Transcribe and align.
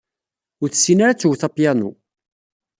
Ur 0.61 0.69
tessin 0.69 0.99
ara 1.03 1.11
ad 1.13 1.19
twet 1.19 1.41
apyanu. 1.47 1.91